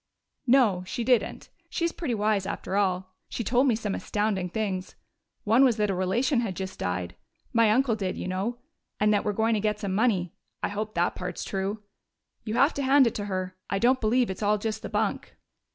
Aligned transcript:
"No, 0.47 0.83
she 0.87 1.03
didn't. 1.03 1.49
She's 1.69 1.91
pretty 1.91 2.15
wise, 2.15 2.47
after 2.47 2.75
all. 2.75 3.13
She 3.29 3.43
told 3.43 3.67
me 3.67 3.75
some 3.75 3.93
astounding 3.93 4.49
things. 4.49 4.95
One 5.43 5.63
was 5.63 5.77
that 5.77 5.91
a 5.91 5.93
relation 5.93 6.39
had 6.39 6.55
just 6.55 6.79
died 6.79 7.15
my 7.53 7.69
uncle 7.69 7.95
did, 7.95 8.17
you 8.17 8.27
know 8.27 8.57
and 8.99 9.13
that 9.13 9.23
we're 9.23 9.31
going 9.31 9.53
to 9.53 9.59
get 9.59 9.77
some 9.79 9.93
money.... 9.93 10.33
I 10.63 10.69
hope 10.69 10.95
that 10.95 11.13
part's 11.13 11.43
true.... 11.43 11.83
You 12.43 12.55
have 12.55 12.73
to 12.73 12.81
hand 12.81 13.05
it 13.05 13.13
to 13.13 13.25
her. 13.25 13.55
I 13.69 13.77
don't 13.77 14.01
believe 14.01 14.31
it's 14.31 14.41
all 14.41 14.57
just 14.57 14.81
the 14.81 14.89
bunk." 14.89 15.37